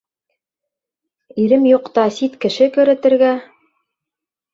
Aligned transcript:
Ирем 1.43 1.67
юҡта 1.71 2.05
сит 2.15 2.39
кеше 2.45 2.69
керетергә... 2.79 3.29